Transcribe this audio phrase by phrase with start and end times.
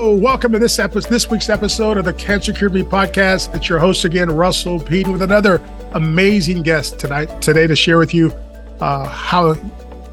[0.00, 3.54] welcome to this episode, this week's episode of the Cancer Cured Me podcast.
[3.54, 5.60] It's your host again, Russell Pete, with another
[5.92, 8.32] amazing guest tonight today to share with you
[8.80, 9.54] uh, how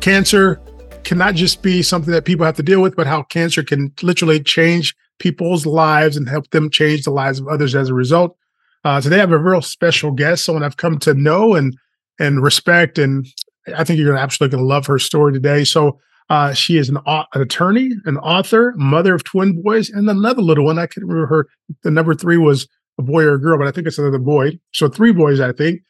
[0.02, 0.60] cancer
[1.06, 4.44] cannot just be something that people have to deal with, but how cancer can literally
[4.44, 8.36] change people's lives and help them change the lives of others as a result.
[8.84, 11.78] Uh, today, I have a real special guest, someone I've come to know and
[12.20, 13.26] and respect, and
[13.74, 15.64] I think you're absolutely going to love her story today.
[15.64, 16.00] So
[16.30, 20.66] uh, she is an, an, attorney, an author, mother of twin boys, and another little
[20.66, 20.78] one.
[20.78, 21.48] I can't remember her.
[21.84, 24.60] The number three was a boy or a girl, but I think it's another boy.
[24.74, 25.82] So three boys, I think.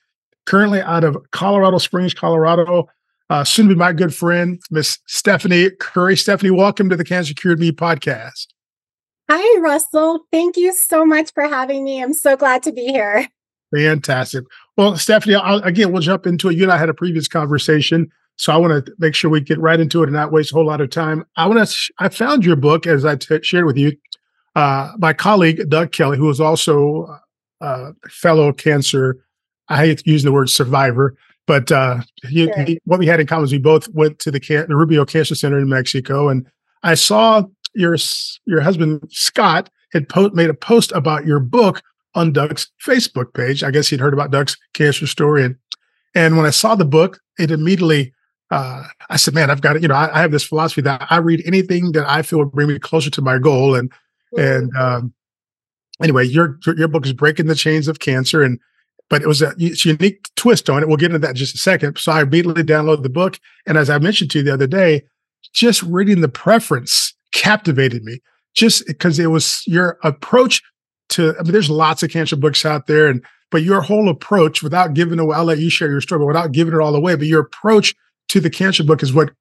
[0.45, 2.87] Currently out of Colorado Springs, Colorado.
[3.29, 6.15] Uh, soon to be my good friend, Miss Stephanie Curry.
[6.15, 8.47] Stephanie, welcome to the Cancer Cured Me podcast.
[9.29, 10.21] Hi, Russell.
[10.31, 12.01] Thank you so much for having me.
[12.01, 13.27] I'm so glad to be here.
[13.75, 14.45] Fantastic.
[14.77, 16.55] Well, Stephanie, I'll, again, we'll jump into it.
[16.55, 19.59] You and I had a previous conversation so I want to make sure we get
[19.59, 21.25] right into it and not waste a whole lot of time.
[21.35, 21.65] I want to.
[21.65, 23.97] Sh- I found your book as I t- shared with you.
[24.55, 27.19] Uh, my colleague Doug Kelly, who was also
[27.61, 29.23] a uh, fellow cancer.
[29.69, 31.15] I hate using the word survivor,
[31.45, 32.63] but uh, he, sure.
[32.63, 35.03] he, what we had in common is we both went to the, can- the Rubio
[35.03, 36.47] Cancer Center in Mexico, and
[36.83, 37.43] I saw
[37.73, 37.97] your
[38.45, 41.81] your husband Scott had po- made a post about your book
[42.13, 43.63] on Doug's Facebook page.
[43.63, 45.55] I guess he'd heard about Doug's cancer story, and
[46.13, 48.13] and when I saw the book, it immediately
[48.49, 51.05] uh, I said, man, I've got to, you know, I, I, have this philosophy that
[51.09, 53.75] I read anything that I feel would bring me closer to my goal.
[53.75, 54.39] And, mm-hmm.
[54.39, 55.13] and, um,
[56.01, 58.41] anyway, your, your book is breaking the chains of cancer.
[58.41, 58.59] And,
[59.09, 60.87] but it was a unique twist on it.
[60.87, 61.97] We'll get into that in just a second.
[61.97, 63.39] So I immediately downloaded the book.
[63.65, 65.03] And as I mentioned to you the other day,
[65.53, 68.19] just reading the preference captivated me
[68.53, 70.61] just because it was your approach
[71.09, 74.61] to, I mean, there's lots of cancer books out there and, but your whole approach
[74.61, 77.15] without giving away, I'll let you share your story, but without giving it all away,
[77.15, 77.95] but your approach
[78.29, 79.31] to the cancer book is what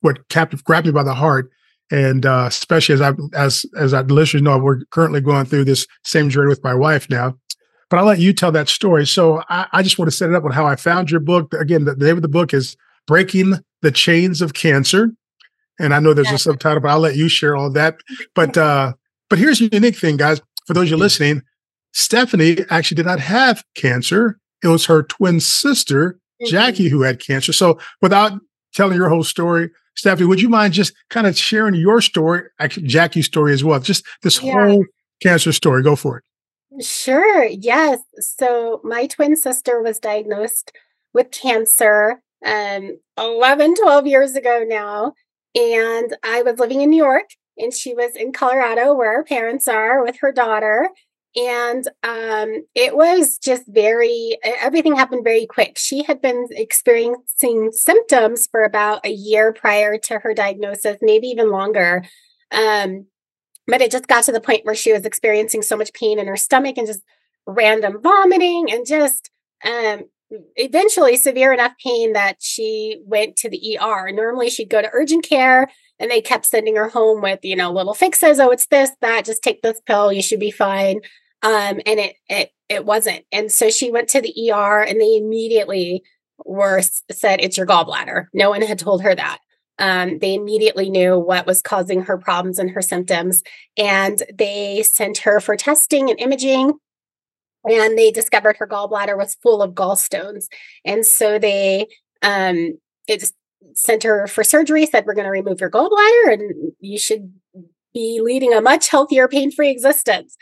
[0.00, 1.50] what captive grabbed me by the heart
[1.90, 5.86] and uh, especially as I as as our listeners know, we're currently going through this
[6.04, 7.36] same journey with my wife now.
[7.90, 9.06] But I'll let you tell that story.
[9.06, 11.52] So I, I just want to set it up on how I found your book.
[11.52, 15.10] Again, the, the name of the book is "Breaking the Chains of Cancer,"
[15.78, 17.96] and I know there's a subtitle, but I'll let you share all that.
[18.34, 18.94] But uh,
[19.28, 20.40] but here's the unique thing, guys.
[20.66, 21.42] For those you are listening,
[21.92, 24.38] Stephanie actually did not have cancer.
[24.62, 27.52] It was her twin sister Jackie who had cancer.
[27.52, 28.32] So without
[28.74, 33.26] telling your whole story, Stephanie, would you mind just kind of sharing your story, Jackie's
[33.26, 33.78] story as well?
[33.80, 34.66] Just this yeah.
[34.66, 34.84] whole
[35.22, 35.82] cancer story.
[35.82, 36.84] Go for it.
[36.84, 37.44] Sure.
[37.44, 38.00] Yes.
[38.18, 40.72] So my twin sister was diagnosed
[41.12, 45.14] with cancer um 11, 12 years ago now.
[45.54, 49.68] And I was living in New York and she was in Colorado where her parents
[49.68, 50.90] are with her daughter
[51.36, 58.46] and um, it was just very everything happened very quick she had been experiencing symptoms
[58.50, 62.04] for about a year prior to her diagnosis maybe even longer
[62.52, 63.06] um,
[63.66, 66.26] but it just got to the point where she was experiencing so much pain in
[66.26, 67.00] her stomach and just
[67.46, 69.30] random vomiting and just
[69.64, 70.04] um,
[70.56, 74.10] eventually severe enough pain that she went to the ER.
[74.12, 75.68] Normally she'd go to urgent care
[75.98, 78.40] and they kept sending her home with, you know, little fixes.
[78.40, 81.00] Oh, it's this, that, just take this pill, you should be fine.
[81.44, 83.24] Um, and it it it wasn't.
[83.30, 86.02] And so she went to the ER and they immediately
[86.44, 86.80] were
[87.12, 88.26] said it's your gallbladder.
[88.32, 89.38] No one had told her that.
[89.78, 93.42] Um, they immediately knew what was causing her problems and her symptoms,
[93.76, 96.72] and they sent her for testing and imaging.
[97.64, 100.46] And they discovered her gallbladder was full of gallstones,
[100.84, 101.88] and so they
[102.22, 102.78] um,
[103.08, 103.30] it
[103.74, 104.86] sent her for surgery.
[104.86, 107.32] Said we're going to remove your gallbladder, and you should
[107.94, 110.36] be leading a much healthier, pain free existence.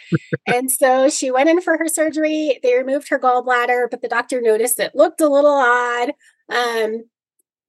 [0.47, 2.59] and so she went in for her surgery.
[2.63, 6.13] They removed her gallbladder, but the doctor noticed it looked a little odd.
[6.49, 7.05] Um,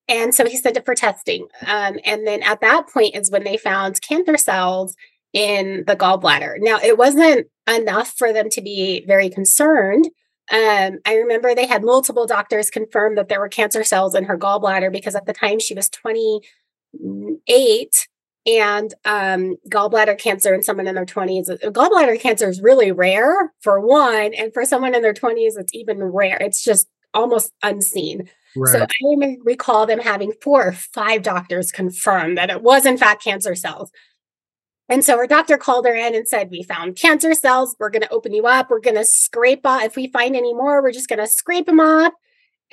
[0.07, 1.47] and so he sent it for testing.
[1.65, 4.95] Um, and then at that point is when they found cancer cells
[5.33, 6.57] in the gallbladder.
[6.59, 10.05] Now, it wasn't enough for them to be very concerned.
[10.51, 14.37] Um, I remember they had multiple doctors confirm that there were cancer cells in her
[14.37, 18.07] gallbladder because at the time she was 28
[18.45, 21.49] and um, gallbladder cancer in someone in their 20s.
[21.49, 25.73] Uh, gallbladder cancer is really rare for one, and for someone in their 20s, it's
[25.73, 26.37] even rare.
[26.41, 28.29] It's just almost unseen.
[28.55, 28.71] Right.
[28.71, 33.23] So I recall them having four or five doctors confirm that it was in fact
[33.23, 33.91] cancer cells.
[34.89, 37.75] And so her doctor called her in and said, We found cancer cells.
[37.79, 38.69] We're going to open you up.
[38.69, 39.83] We're going to scrape off.
[39.83, 42.13] If we find any more, we're just going to scrape them off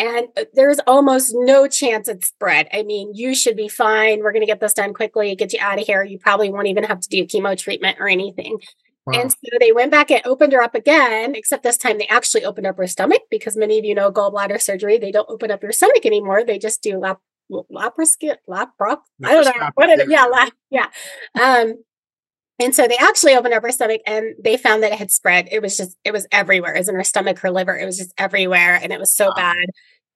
[0.00, 2.68] and uh, there's almost no chance it's spread.
[2.72, 4.20] I mean, you should be fine.
[4.20, 6.02] We're going to get this done quickly, get you out of here.
[6.02, 8.58] You probably won't even have to do chemo treatment or anything.
[9.06, 9.20] Wow.
[9.20, 12.44] And so they went back and opened her up again, except this time they actually
[12.44, 15.62] opened up her stomach because many of you know gallbladder surgery, they don't open up
[15.62, 16.44] your stomach anymore.
[16.44, 17.20] They just do lap
[17.50, 20.86] laparoscopy, lapro, I don't know what it, yeah, lap, yeah.
[21.40, 21.74] Um,
[22.60, 25.48] And so they actually opened up her stomach and they found that it had spread.
[25.50, 26.74] It was just, it was everywhere.
[26.74, 27.76] It was in her stomach, her liver.
[27.76, 28.78] It was just everywhere.
[28.80, 29.34] And it was so wow.
[29.34, 29.66] bad.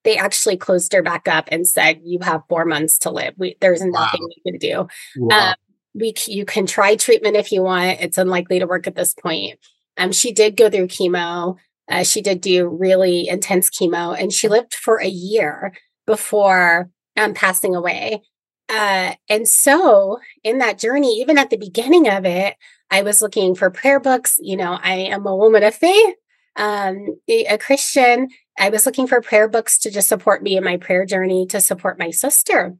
[0.03, 3.33] They actually closed her back up and said, You have four months to live.
[3.37, 4.29] We, there's nothing wow.
[4.45, 4.87] we can do.
[5.17, 5.49] Wow.
[5.49, 5.55] Um,
[5.95, 7.99] we, you can try treatment if you want.
[7.99, 9.59] It's unlikely to work at this point.
[9.97, 11.55] Um, she did go through chemo.
[11.89, 15.73] Uh, she did do really intense chemo and she lived for a year
[16.05, 18.21] before um, passing away.
[18.69, 22.55] Uh, and so in that journey, even at the beginning of it,
[22.89, 24.37] I was looking for prayer books.
[24.41, 26.15] You know, I am a woman of faith,
[26.55, 28.29] um, a Christian.
[28.57, 31.61] I was looking for prayer books to just support me in my prayer journey, to
[31.61, 32.75] support my sister.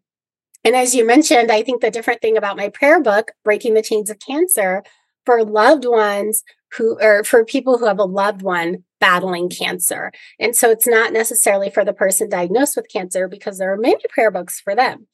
[0.63, 3.83] And as you mentioned, I think the different thing about my prayer book, Breaking the
[3.83, 4.83] Chains of Cancer,
[5.25, 6.43] for loved ones
[6.75, 10.11] who, or for people who have a loved one battling cancer.
[10.39, 14.01] And so it's not necessarily for the person diagnosed with cancer because there are many
[14.09, 15.07] prayer books for them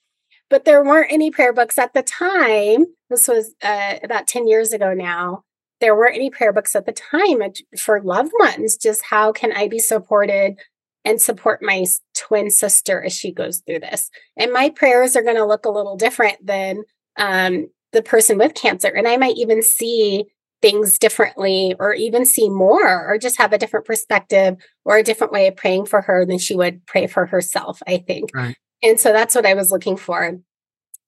[0.51, 2.85] but there weren't any prayer books at the time.
[3.09, 5.43] This was uh, about 10 years ago now.
[5.79, 7.41] There weren't any prayer books at the time
[7.79, 8.75] for loved ones.
[8.75, 10.59] Just how can I be supported
[11.05, 14.11] and support my twin sister as she goes through this?
[14.37, 16.83] And my prayers are going to look a little different than
[17.17, 18.89] um, the person with cancer.
[18.89, 20.25] And I might even see
[20.61, 25.31] things differently or even see more or just have a different perspective or a different
[25.31, 28.29] way of praying for her than she would pray for herself, I think.
[28.35, 28.57] Right.
[28.83, 30.19] And so that's what I was looking for.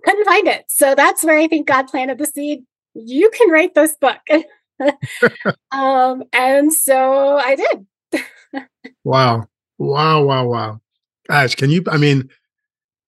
[0.04, 0.66] Couldn't find it.
[0.68, 2.64] So that's where I think God planted the seed.
[2.94, 4.20] You can write this book.
[5.72, 8.26] um, and so I did.
[9.04, 9.48] wow.
[9.78, 10.24] Wow.
[10.24, 10.46] Wow.
[10.46, 10.82] Wow.
[11.28, 12.30] Guys, can you, I mean,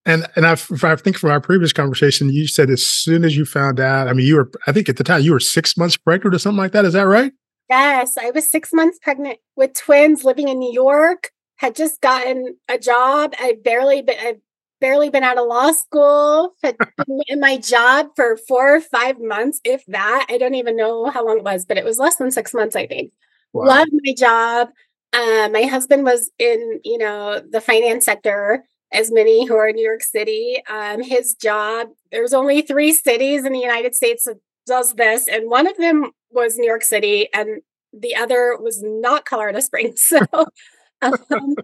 [0.06, 3.44] and and I, I think from our previous conversation, you said as soon as you
[3.44, 5.97] found out, I mean, you were, I think at the time you were six months
[5.97, 6.85] pregnant or something like that.
[6.85, 7.33] Is that right?
[7.69, 11.31] Yes, I was six months pregnant with twins, living in New York.
[11.57, 13.33] Had just gotten a job.
[13.39, 14.35] I barely been, I
[14.80, 16.77] barely been out of law school, had
[17.07, 20.25] been in my job for four or five months, if that.
[20.30, 22.75] I don't even know how long it was, but it was less than six months,
[22.75, 23.12] I think.
[23.54, 23.66] Wow.
[23.68, 24.69] Loved my job.
[25.13, 29.75] Uh, my husband was in, you know, the finance sector, as many who are in
[29.75, 30.62] New York City.
[30.69, 34.38] Um, his job, there's only three cities in the United States that
[34.68, 37.62] does this, and one of them was New York City, and
[37.94, 40.01] the other was not Colorado Springs.
[40.01, 40.19] So
[41.01, 41.56] um,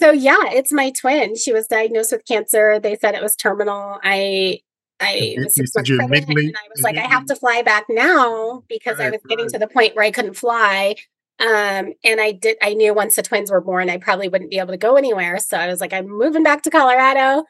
[0.00, 1.36] so yeah, it's my twin.
[1.36, 2.80] She was diagnosed with cancer.
[2.80, 3.98] They said it was terminal.
[4.02, 4.60] I
[4.98, 8.62] I was six months pregnant, and I was like, I have to fly back now
[8.68, 9.52] because right, I was getting right.
[9.52, 10.96] to the point where I couldn't fly.
[11.38, 12.58] Um, and I did.
[12.62, 15.38] I knew once the twins were born, I probably wouldn't be able to go anywhere.
[15.38, 17.44] So I was like, I'm moving back to Colorado,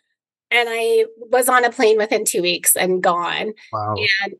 [0.50, 3.52] and I was on a plane within two weeks and gone.
[3.72, 3.94] Wow.
[4.22, 4.34] And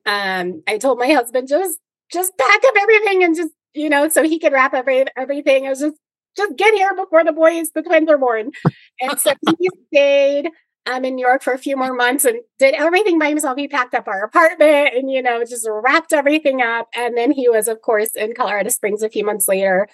[0.55, 1.79] um, I told my husband just
[2.13, 5.67] just pack up everything and just you know so he could wrap every everything.
[5.67, 5.97] I was just
[6.37, 8.53] just get here before the boys, the twins are born.
[9.01, 10.51] And so he stayed
[10.87, 13.57] um, in New York for a few more months and did everything by himself.
[13.57, 16.89] He packed up our apartment and, you know, just wrapped everything up.
[16.95, 19.89] And then he was, of course, in Colorado Springs a few months later.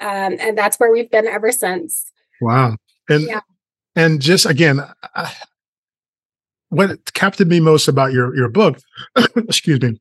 [0.00, 2.10] Um, and that's where we've been ever since.
[2.40, 2.76] Wow.
[3.08, 3.40] And, yeah.
[3.94, 4.80] and just again,
[5.14, 5.32] I,
[6.68, 8.78] what captivated me most about your, your book,
[9.36, 10.00] excuse me,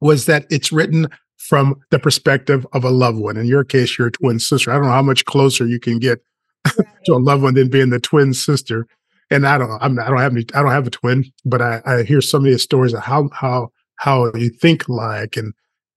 [0.00, 1.06] was that it's written
[1.42, 3.36] from the perspective of a loved one.
[3.36, 4.70] In your case, your twin sister.
[4.70, 6.24] I don't know how much closer you can get
[7.04, 8.86] to a loved one than being the twin sister.
[9.28, 9.78] And I don't know.
[9.80, 10.46] I'm, I don't have any.
[10.54, 13.72] I don't have a twin, but I, I hear so many stories of how how
[13.96, 15.52] how you think like, and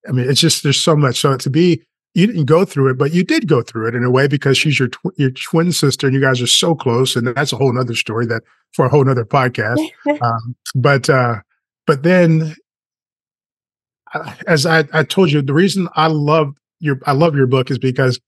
[0.07, 1.19] I mean, it's just there's so much.
[1.19, 1.81] So to be
[2.15, 4.57] you didn't go through it, but you did go through it in a way because
[4.57, 7.57] she's your tw- your twin sister, and you guys are so close, and that's a
[7.57, 8.41] whole other story that
[8.73, 9.85] for a whole other podcast.
[10.21, 11.41] um, but uh,
[11.85, 12.55] but then
[14.48, 17.77] as I, I told you, the reason I love your I love your book is
[17.77, 18.19] because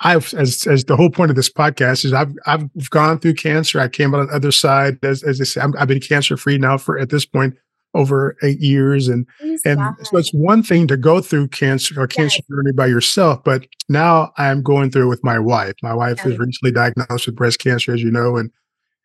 [0.00, 3.80] I've as as the whole point of this podcast is I've I've gone through cancer.
[3.80, 6.36] I came out on the other side as as I say, i have been cancer
[6.36, 7.56] free now for at this point
[7.94, 9.94] over eight years, and Please and God.
[10.06, 12.56] so it's one thing to go through cancer or cancer yes.
[12.56, 15.74] journey by yourself, but now I'm going through it with my wife.
[15.82, 16.26] My wife yes.
[16.26, 18.50] was recently diagnosed with breast cancer, as you know, and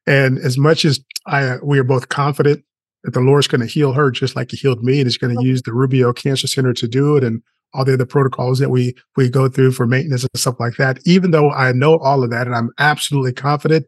[0.07, 2.63] and as much as I we are both confident
[3.05, 5.35] that the Lord's going to heal her just like He healed me, and He's going
[5.35, 7.41] to use the Rubio Cancer Center to do it, and
[7.73, 10.99] all the other protocols that we we go through for maintenance and stuff like that.
[11.05, 13.85] Even though I know all of that, and I'm absolutely confident,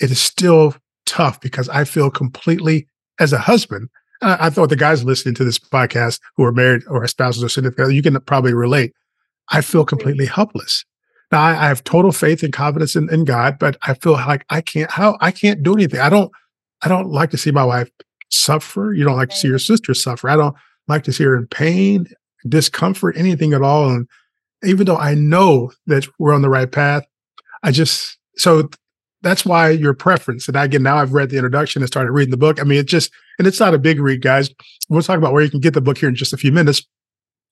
[0.00, 2.86] it is still tough because I feel completely
[3.18, 3.88] as a husband.
[4.22, 7.48] I, I thought the guys listening to this podcast who are married or spouses or
[7.48, 8.92] significant, you can probably relate.
[9.50, 10.84] I feel completely helpless.
[11.32, 14.44] Now I, I have total faith and confidence in, in God, but I feel like
[14.50, 16.00] I can't how I can't do anything.
[16.00, 16.30] I don't
[16.82, 17.90] I don't like to see my wife
[18.30, 18.92] suffer.
[18.92, 20.28] You don't like to see your sister suffer.
[20.28, 20.56] I don't
[20.86, 22.06] like to see her in pain,
[22.48, 23.90] discomfort, anything at all.
[23.90, 24.08] And
[24.64, 27.04] even though I know that we're on the right path,
[27.62, 28.68] I just so
[29.22, 30.46] that's why your preference.
[30.48, 32.60] And again, now I've read the introduction and started reading the book.
[32.60, 34.50] I mean, it just, and it's not a big read, guys.
[34.88, 36.86] We'll talk about where you can get the book here in just a few minutes.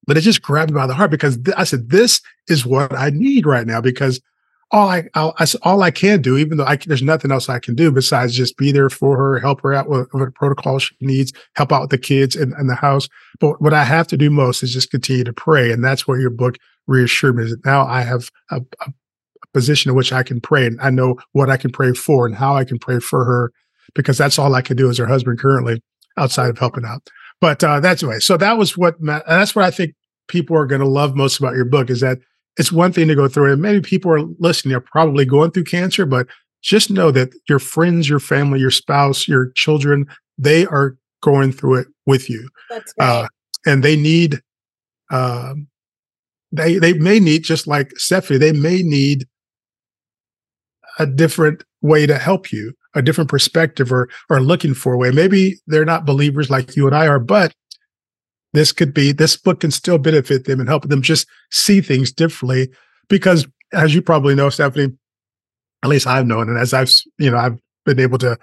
[0.07, 2.97] But it just grabbed me by the heart because th- I said, this is what
[2.97, 4.21] I need right now because
[4.71, 7.59] all I, I'll, I, all I can do, even though I, there's nothing else I
[7.59, 10.95] can do besides just be there for her, help her out with what protocol she
[11.01, 13.09] needs, help out with the kids and, in the house.
[13.39, 15.71] But what I have to do most is just continue to pray.
[15.71, 16.57] And that's where your book
[16.87, 18.93] reassured me that now I have a, a
[19.55, 22.35] position in which I can pray and I know what I can pray for and
[22.35, 23.53] how I can pray for her
[23.95, 25.81] because that's all I can do as her husband currently
[26.17, 27.09] outside of helping out.
[27.41, 28.19] But uh, that's the way.
[28.19, 29.95] So that was what, that's what I think
[30.29, 32.19] people are going to love most about your book is that
[32.57, 33.57] it's one thing to go through it.
[33.57, 36.27] Maybe people are listening, they're probably going through cancer, but
[36.63, 40.07] just know that your friends, your family, your spouse, your children,
[40.39, 42.49] they are going through it with you.
[42.71, 43.09] That's right.
[43.09, 43.29] Uh,
[43.67, 44.41] and they need,
[45.11, 45.55] uh,
[46.53, 49.27] they they may need just like Stephanie, they may need
[50.99, 55.11] a different way to help you, a different perspective, or or looking for a way.
[55.11, 57.53] Maybe they're not believers like you and I are, but
[58.57, 62.13] this could be this book can still benefit them and help them just see things
[62.13, 62.69] differently
[63.09, 64.93] because as you probably know stephanie
[65.83, 68.39] at least i've known and as i've you know i've been able to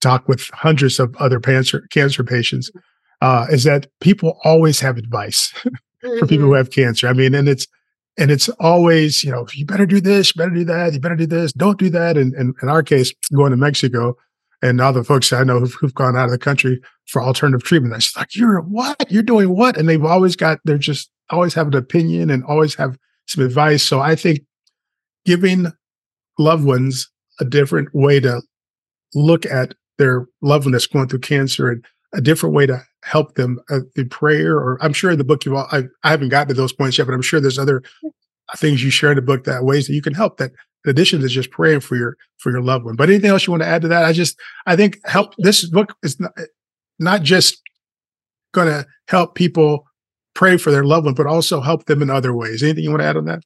[0.00, 2.70] talk with hundreds of other cancer cancer patients
[3.22, 6.18] uh, is that people always have advice mm-hmm.
[6.18, 6.58] for people who mm-hmm.
[6.58, 7.66] have cancer i mean and it's
[8.18, 11.16] and it's always you know you better do this you better do that you better
[11.16, 14.14] do this don't do that and, and in our case going to mexico
[14.62, 17.94] and other folks I know who've, who've gone out of the country for alternative treatment.
[17.94, 19.10] I just like, you're what?
[19.10, 19.76] You're doing what?
[19.76, 23.82] And they've always got, they're just always have an opinion and always have some advice.
[23.82, 24.40] So I think
[25.24, 25.72] giving
[26.38, 27.10] loved ones
[27.40, 28.42] a different way to
[29.14, 31.84] look at their loved one that's going through cancer and
[32.14, 35.44] a different way to help them uh, through prayer, or I'm sure in the book
[35.44, 37.82] you've all, I, I haven't gotten to those points yet, but I'm sure there's other
[38.56, 40.52] things you share in the book that ways that you can help that
[40.84, 42.94] in addition to just praying for your for your loved one.
[42.94, 44.04] But anything else you want to add to that?
[44.04, 46.32] I just I think help this book is not,
[46.98, 47.60] not just
[48.52, 49.86] going to help people
[50.34, 52.62] pray for their loved one, but also help them in other ways.
[52.62, 53.42] Anything you want to add on that?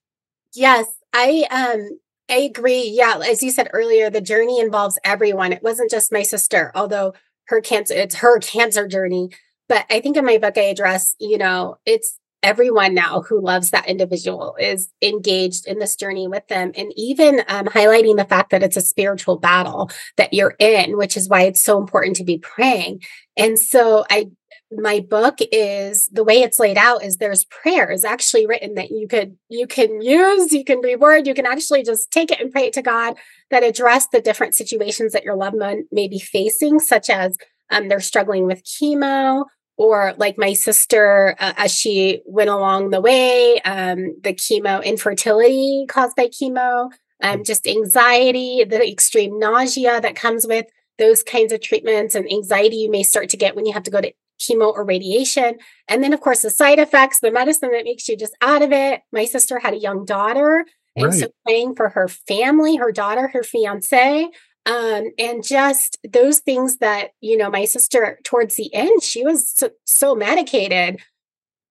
[0.55, 2.91] Yes, I um I agree.
[2.93, 5.53] Yeah, as you said earlier, the journey involves everyone.
[5.53, 7.15] It wasn't just my sister, although
[7.47, 9.31] her cancer it's her cancer journey.
[9.69, 13.71] But I think in my book I address, you know, it's everyone now who loves
[13.71, 18.51] that individual is engaged in this journey with them and even um, highlighting the fact
[18.51, 22.25] that it's a spiritual battle that you're in which is why it's so important to
[22.25, 23.01] be praying
[23.41, 24.27] and so i
[24.73, 29.09] my book is the way it's laid out is there's prayers actually written that you
[29.09, 32.67] could you can use you can reword you can actually just take it and pray
[32.67, 33.15] it to god
[33.51, 37.37] that address the different situations that your loved one may be facing such as
[37.71, 39.45] um, they're struggling with chemo
[39.77, 45.85] or like my sister uh, as she went along the way um, the chemo infertility
[45.89, 46.91] caused by chemo
[47.23, 50.67] um, just anxiety the extreme nausea that comes with
[51.01, 53.91] those kinds of treatments and anxiety you may start to get when you have to
[53.91, 57.85] go to chemo or radiation and then of course the side effects the medicine that
[57.85, 60.65] makes you just out of it my sister had a young daughter
[60.97, 61.15] and right.
[61.15, 64.29] so praying for her family her daughter her fiance
[64.67, 69.51] um, and just those things that you know my sister towards the end she was
[69.51, 70.19] so, so,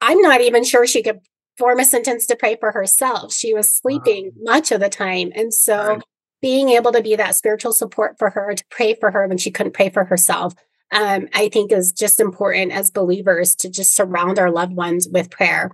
[0.01, 1.19] i'm not even sure she could
[1.57, 4.53] form a sentence to pray for herself she was sleeping wow.
[4.53, 6.03] much of the time and so right.
[6.41, 9.51] Being able to be that spiritual support for her to pray for her when she
[9.51, 10.53] couldn't pray for herself
[10.91, 15.29] um, i think is just important as believers to just surround our loved ones with
[15.29, 15.71] prayer.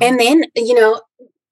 [0.00, 0.02] Mm-hmm.
[0.02, 1.00] and then you know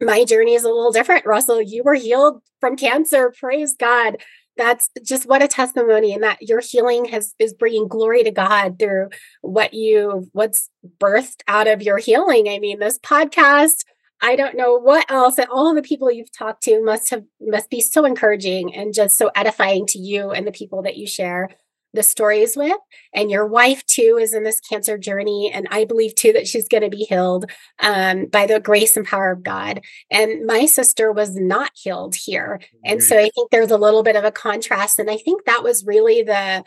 [0.01, 1.61] my journey is a little different russell.
[1.61, 4.17] You were healed from cancer praise god.
[4.57, 8.79] That's just what a testimony and that your healing has is bringing glory to god
[8.79, 9.09] through
[9.43, 12.49] what you what's birthed out of your healing.
[12.49, 13.85] I mean this podcast
[14.23, 17.71] i don't know what else and all the people you've talked to must have must
[17.71, 21.49] be so encouraging and just so edifying to you and the people that you share
[21.93, 22.77] the stories with.
[23.15, 25.51] And your wife, too, is in this cancer journey.
[25.53, 27.51] And I believe, too, that she's going to be healed
[27.81, 29.81] um, by the grace and power of God.
[30.11, 32.61] And my sister was not healed here.
[32.85, 34.99] And so I think there's a little bit of a contrast.
[34.99, 36.65] And I think that was really the,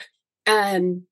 [0.48, 1.04] um,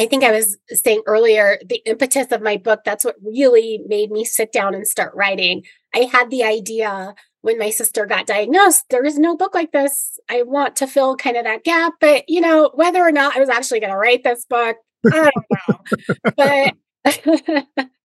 [0.00, 4.10] I think I was saying earlier, the impetus of my book, that's what really made
[4.10, 5.64] me sit down and start writing.
[5.94, 10.18] I had the idea when my sister got diagnosed, there is no book like this.
[10.28, 13.40] I want to fill kind of that gap, but you know, whether or not I
[13.40, 14.76] was actually going to write this book,
[15.10, 15.34] I don't
[16.36, 16.74] know.
[17.64, 17.88] but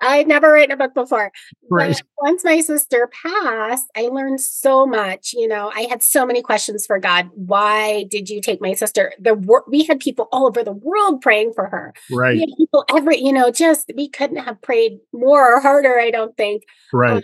[0.00, 1.32] I'd never written a book before.
[1.70, 1.94] Right.
[1.94, 5.32] But once my sister passed, I learned so much.
[5.32, 7.28] You know, I had so many questions for God.
[7.34, 9.12] Why did you take my sister?
[9.18, 9.34] The
[9.68, 11.94] we had people all over the world praying for her.
[12.10, 12.40] Right.
[12.56, 15.98] People every, you know, just we couldn't have prayed more or harder.
[15.98, 16.64] I don't think.
[16.92, 17.16] Right.
[17.16, 17.22] Um,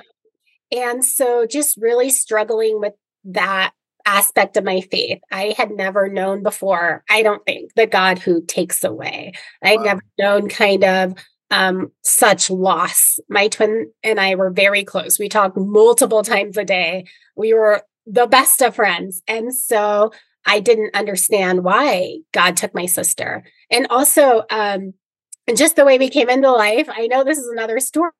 [0.73, 2.95] and so just really struggling with
[3.25, 3.73] that
[4.07, 5.21] aspect of my faith.
[5.31, 9.33] I had never known before, I don't think, the God who takes away.
[9.63, 9.85] I'd wow.
[9.85, 11.15] never known kind of
[11.55, 13.21] um, such loss.
[13.29, 15.21] My twin and I were very close.
[15.21, 17.05] We talked multiple times a day.
[17.37, 19.23] We were the best of friends.
[19.29, 20.13] And so
[20.45, 23.45] I didn't understand why God took my sister.
[23.71, 24.95] And also, um,
[25.47, 28.11] and just the way we came into life, I know this is another story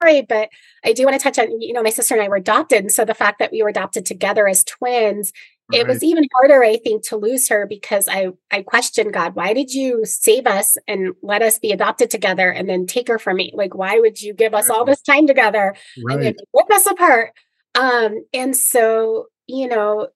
[0.00, 0.48] but
[0.82, 2.78] I do want to touch on, you know, my sister and I were adopted.
[2.78, 5.30] And so the fact that we were adopted together as twins,
[5.70, 5.80] right.
[5.80, 9.52] it was even harder, I think, to lose her because I I questioned God, why
[9.52, 13.36] did you save us and let us be adopted together and then take her from
[13.36, 13.52] me?
[13.54, 14.76] Like, why would you give us right.
[14.76, 15.74] all this time together
[16.04, 16.14] right.
[16.14, 17.32] and then rip us apart?
[17.74, 20.08] Um, and so, you know,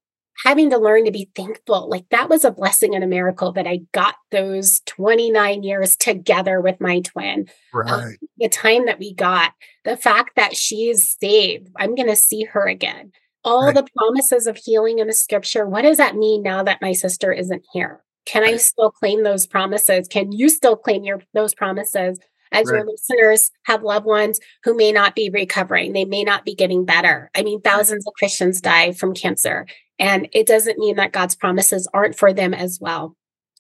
[0.42, 1.88] having to learn to be thankful.
[1.88, 6.60] Like that was a blessing and a miracle that I got those 29 years together
[6.60, 7.48] with my twin.
[7.72, 8.04] Um, right.
[8.04, 9.52] Um, the time that we got,
[9.84, 13.12] the fact that she is saved, I'm going to see her again.
[13.44, 13.74] All right.
[13.74, 15.66] the promises of healing in the scripture.
[15.66, 18.02] What does that mean now that my sister isn't here?
[18.26, 18.54] Can right.
[18.54, 20.08] I still claim those promises?
[20.08, 22.18] Can you still claim your those promises?
[22.54, 22.78] as right.
[22.78, 26.84] your listeners have loved ones who may not be recovering, they may not be getting
[26.84, 27.30] better.
[27.34, 29.66] I mean, thousands of Christians die from cancer.
[29.98, 33.16] And it doesn't mean that God's promises aren't for them as well.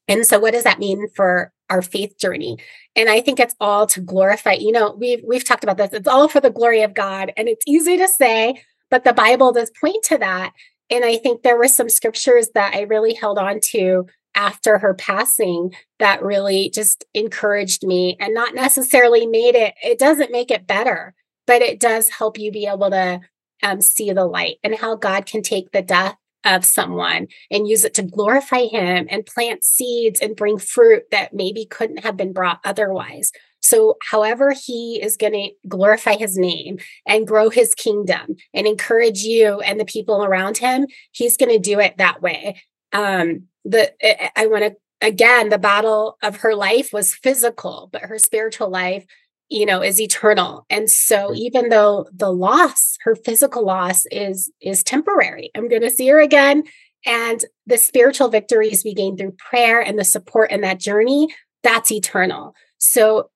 [0.08, 2.58] And so what does that mean for our faith journey?
[2.94, 5.92] And I think it's all to glorify, you know, we've we've talked about this.
[5.92, 7.32] It's all for the glory of God.
[7.36, 8.62] And it's easy to say,
[8.94, 10.52] but the Bible does point to that.
[10.88, 14.94] And I think there were some scriptures that I really held on to after her
[14.94, 20.68] passing that really just encouraged me and not necessarily made it, it doesn't make it
[20.68, 21.12] better,
[21.44, 23.18] but it does help you be able to
[23.64, 27.82] um, see the light and how God can take the death of someone and use
[27.82, 32.32] it to glorify him and plant seeds and bring fruit that maybe couldn't have been
[32.32, 33.32] brought otherwise.
[33.64, 39.20] So, however, he is going to glorify his name and grow his kingdom and encourage
[39.20, 42.60] you and the people around him, he's going to do it that way.
[42.92, 43.90] Um, the
[44.38, 49.06] I want to again, the battle of her life was physical, but her spiritual life
[49.48, 50.66] you know is eternal.
[50.68, 55.90] And so even though the loss her physical loss is is temporary i'm going to
[55.90, 56.64] see her again.
[57.06, 61.28] And the spiritual victories we gain through prayer and the support in that journey
[61.62, 63.30] that's eternal so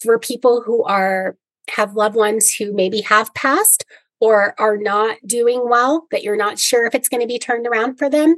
[0.00, 1.36] for people who are
[1.70, 3.84] have loved ones who maybe have passed
[4.20, 7.66] or are not doing well that you're not sure if it's going to be turned
[7.66, 8.36] around for them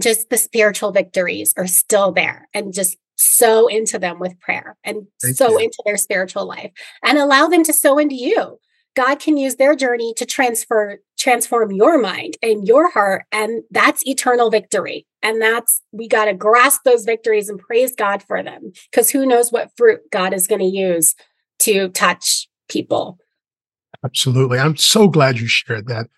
[0.00, 5.06] just the spiritual victories are still there and just sow into them with prayer and
[5.20, 5.58] Thank sow you.
[5.58, 6.70] into their spiritual life
[7.04, 8.58] and allow them to sow into you.
[8.98, 14.04] God can use their journey to transfer transform your mind and your heart and that's
[14.08, 15.06] eternal victory.
[15.22, 19.24] And that's we got to grasp those victories and praise God for them because who
[19.24, 21.14] knows what fruit God is going to use
[21.60, 23.18] to touch people.
[24.04, 24.58] Absolutely.
[24.58, 26.08] I'm so glad you shared that.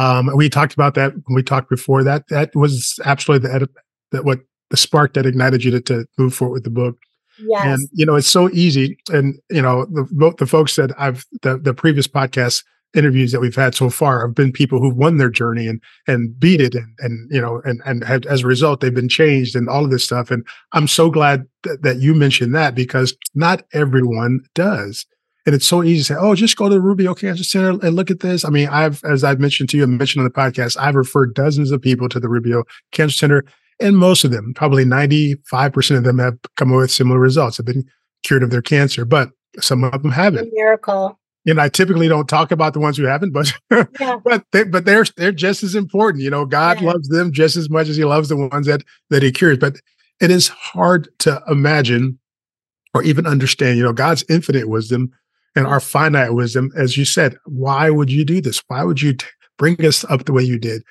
[0.00, 2.02] Um, we talked about that when we talked before.
[2.02, 3.68] That that was absolutely the
[4.10, 6.98] that what the spark that ignited you to, to move forward with the book.
[7.38, 7.64] Yes.
[7.66, 8.98] And you know, it's so easy.
[9.08, 12.62] And you know, the both the folks that I've the the previous podcast
[12.94, 16.38] interviews that we've had so far have been people who've won their journey and and
[16.38, 19.56] beat it and and you know and and have, as a result they've been changed
[19.56, 23.16] and all of this stuff and i'm so glad th- that you mentioned that because
[23.34, 25.06] not everyone does
[25.46, 27.96] and it's so easy to say oh just go to the rubio cancer center and
[27.96, 30.30] look at this i mean i've as i've mentioned to you and mentioned on the
[30.30, 33.44] podcast i've referred dozens of people to the rubio cancer center
[33.80, 37.66] and most of them, probably 95% of them have come up with similar results, have
[37.66, 37.84] been
[38.22, 40.48] cured of their cancer, but some of them haven't.
[40.48, 41.18] A miracle.
[41.46, 43.52] And I typically don't talk about the ones who haven't, but
[44.00, 44.18] yeah.
[44.24, 46.22] but they, but they're they're just as important.
[46.22, 46.88] You know, God yeah.
[46.88, 49.58] loves them just as much as He loves the ones that that He cures.
[49.58, 49.76] But
[50.20, 52.18] it is hard to imagine
[52.94, 53.76] or even understand.
[53.76, 55.12] You know, God's infinite wisdom
[55.54, 57.36] and our finite wisdom, as you said.
[57.44, 58.62] Why would you do this?
[58.68, 59.26] Why would you t-
[59.58, 60.82] bring us up the way you did?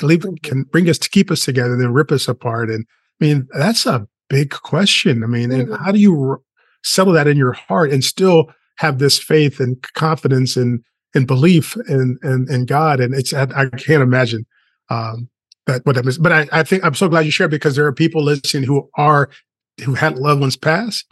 [0.00, 0.34] Mm-hmm.
[0.42, 2.70] can bring us to keep us together, then rip us apart.
[2.70, 2.86] And
[3.20, 5.22] I mean, that's a big question.
[5.22, 5.72] I mean, mm-hmm.
[5.72, 6.42] and how do you
[6.82, 10.82] settle that in your heart and still have this faith and confidence and
[11.14, 13.00] and belief in in, in God?
[13.00, 14.46] And it's I, I can't imagine
[14.90, 15.28] um,
[15.66, 16.18] that what that is.
[16.18, 18.88] But I, I think I'm so glad you shared because there are people listening who
[18.96, 19.30] are
[19.84, 21.04] who had loved ones pass,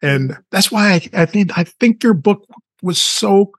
[0.00, 2.46] and that's why I, I think I think your book
[2.82, 3.52] was so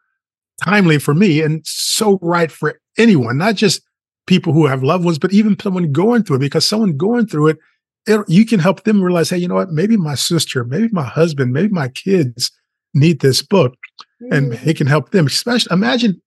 [0.64, 3.82] timely for me and so right for anyone, not just
[4.28, 7.48] people who have loved ones, but even someone going through it, because someone going through
[7.48, 7.58] it,
[8.06, 9.72] it, you can help them realize, hey, you know what?
[9.72, 12.52] Maybe my sister, maybe my husband, maybe my kids
[12.94, 13.76] need this book,
[14.22, 14.36] mm.
[14.36, 15.28] and it can help them.
[15.28, 16.22] Especially, imagine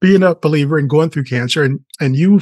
[0.00, 2.40] being a believer and going through cancer, and and you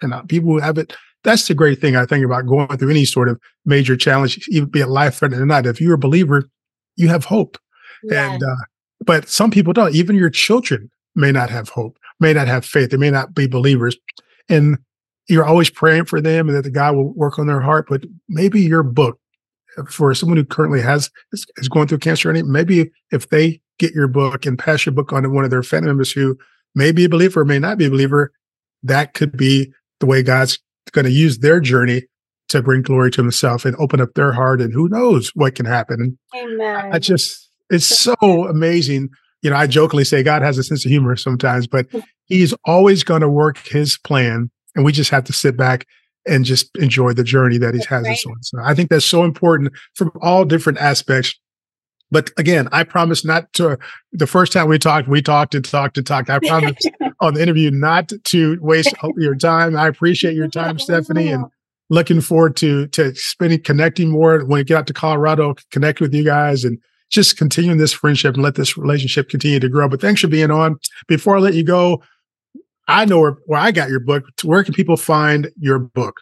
[0.00, 0.94] and uh, people who have it.
[1.24, 4.68] That's the great thing I think about going through any sort of major challenge, even
[4.68, 5.66] be it life threatening or not.
[5.66, 6.48] If you're a believer,
[6.96, 7.58] you have hope,
[8.04, 8.32] yeah.
[8.32, 8.56] and uh,
[9.04, 9.94] but some people don't.
[9.94, 12.90] Even your children may not have hope, may not have faith.
[12.90, 13.96] They may not be believers.
[14.48, 14.78] And
[15.28, 17.86] you're always praying for them and that the God will work on their heart.
[17.88, 19.18] But maybe your book
[19.78, 23.60] uh, for someone who currently has is, is going through cancer, and maybe if they
[23.78, 26.36] get your book and pass your book on to one of their family members who
[26.74, 28.32] may be a believer, or may not be a believer,
[28.82, 30.58] that could be the way God's
[30.90, 32.02] going to use their journey
[32.48, 35.64] to bring glory to himself and open up their heart and who knows what can
[35.64, 36.18] happen.
[36.36, 36.90] Amen.
[36.92, 39.08] I just it's so amazing.
[39.42, 41.86] You know, I jokingly say God has a sense of humor sometimes, but
[42.26, 45.86] he's always going to work his plan and we just have to sit back
[46.26, 48.12] and just enjoy the journey that he has right.
[48.12, 48.42] us on.
[48.42, 51.34] So I think that's so important from all different aspects.
[52.10, 53.78] But again, I promise not to.
[54.12, 56.28] The first time we talked, we talked and talked and talked.
[56.28, 56.76] I promise
[57.20, 59.76] on the interview not to waste your time.
[59.76, 61.46] I appreciate your time, Stephanie, and
[61.88, 66.14] looking forward to to spending connecting more when we get out to Colorado, connect with
[66.14, 66.78] you guys and
[67.12, 69.88] just continuing this friendship and let this relationship continue to grow.
[69.88, 70.78] But thanks for being on.
[71.06, 72.02] Before I let you go,
[72.88, 74.24] I know where, where I got your book.
[74.42, 76.16] Where can people find your book?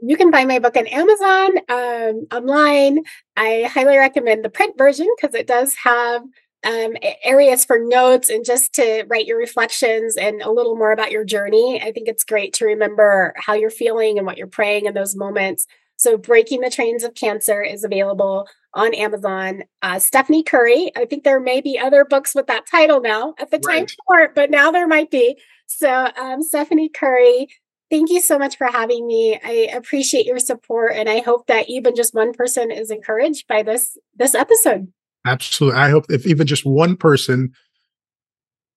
[0.00, 3.02] You can find my book on Amazon, um, online.
[3.36, 6.22] I highly recommend the print version because it does have
[6.64, 11.10] um, areas for notes and just to write your reflections and a little more about
[11.10, 11.80] your journey.
[11.82, 15.16] I think it's great to remember how you're feeling and what you're praying in those
[15.16, 15.66] moments.
[15.96, 19.64] So, Breaking the Chains of Cancer is available on Amazon.
[19.82, 23.50] Uh, Stephanie Curry, I think there may be other books with that title now at
[23.50, 23.88] the right.
[23.88, 25.38] time for but now there might be.
[25.66, 27.48] So, um, Stephanie Curry,
[27.90, 29.38] thank you so much for having me.
[29.42, 33.62] I appreciate your support, and I hope that even just one person is encouraged by
[33.62, 34.92] this this episode.
[35.26, 35.80] Absolutely.
[35.80, 37.52] I hope if even just one person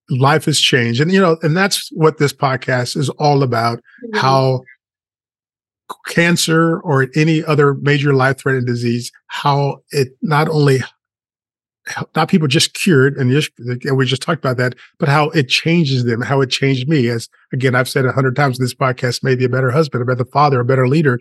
[0.10, 1.01] life has changed.
[1.01, 4.17] And you know, and that's what this podcast is all about, mm-hmm.
[4.17, 4.62] how
[6.08, 10.80] cancer or any other major life threatening disease, how it not only
[12.15, 15.47] not people just cured and just and we just talked about that, but how it
[15.47, 17.08] changes them, how it changed me.
[17.08, 20.06] As again, I've said a hundred times in this podcast, maybe a better husband, a
[20.06, 21.19] better father, a better leader.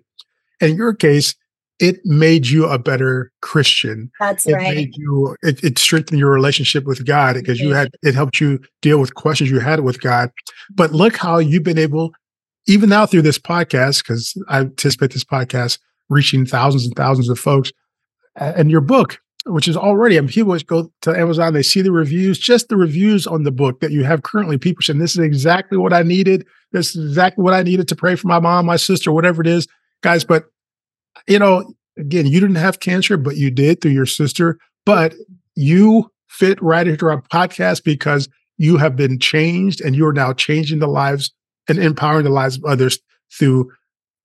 [0.60, 1.34] And in your case,
[1.78, 4.10] it made you a better Christian.
[4.18, 4.74] That's it right.
[4.74, 8.60] Made you, it, it strengthened your relationship with God because you had it helped you
[8.80, 10.30] deal with questions you had with God.
[10.74, 12.12] But look how you've been able,
[12.66, 17.38] even now through this podcast, because I anticipate this podcast reaching thousands and thousands of
[17.38, 17.72] folks,
[18.36, 21.92] and your book, which is already, I mean, people go to Amazon, they see the
[21.92, 24.58] reviews, just the reviews on the book that you have currently.
[24.58, 26.46] People saying, This is exactly what I needed.
[26.72, 29.46] This is exactly what I needed to pray for my mom, my sister, whatever it
[29.46, 29.68] is.
[30.02, 30.46] Guys, but
[31.26, 34.58] you know, again, you didn't have cancer, but you did through your sister.
[34.84, 35.14] But
[35.54, 40.32] you fit right into our podcast because you have been changed and you are now
[40.32, 41.32] changing the lives
[41.68, 42.98] and empowering the lives of others
[43.32, 43.70] through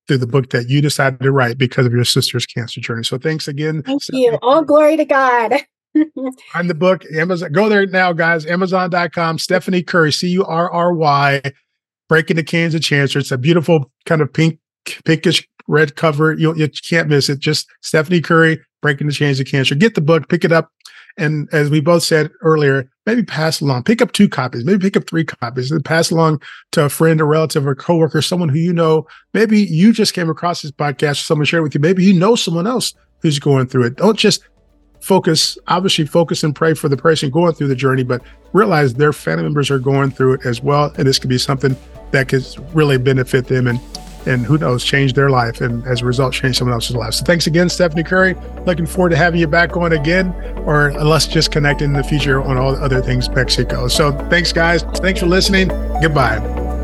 [0.08, 3.04] through the book that you decided to write because of your sister's cancer journey.
[3.04, 3.84] So thanks again.
[3.84, 4.38] Thank you.
[4.42, 5.54] All glory to God.
[6.54, 7.52] Find the book, Amazon.
[7.52, 8.46] Go there now, guys.
[8.46, 9.38] Amazon.com.
[9.38, 11.42] Stephanie Curry, C U R R Y,
[12.10, 13.20] Breaking the Chains of Cancer.
[13.20, 14.60] It's a beautiful kind of pink,
[15.06, 16.34] pinkish red cover.
[16.34, 17.40] You, you can't miss it.
[17.40, 19.76] Just Stephanie Curry, Breaking the Chains of Cancer.
[19.76, 20.72] Get the book, pick it up.
[21.18, 24.98] And as we both said earlier, maybe pass along, pick up two copies, maybe pick
[24.98, 28.60] up three copies and pass along to a friend, a relative, or coworker, someone who
[28.60, 29.08] you know.
[29.34, 31.80] Maybe you just came across this podcast, someone shared with you.
[31.80, 33.96] Maybe you know someone else who's going through it.
[33.98, 34.42] Don't just
[35.02, 38.22] focus, obviously focus and pray for the person going through the journey, but
[38.54, 40.94] realize their family members are going through it as well.
[40.98, 41.76] And this could be something
[42.12, 43.68] that could really benefit them.
[43.68, 43.80] And
[44.28, 47.14] and who knows, change their life and as a result, change someone else's life.
[47.14, 48.36] So thanks again, Stephanie Curry.
[48.66, 50.34] Looking forward to having you back on again,
[50.66, 53.88] or unless just connecting in the future on all the other things Mexico.
[53.88, 54.84] So thanks, guys.
[54.84, 55.68] Thanks for listening.
[56.02, 56.81] Goodbye.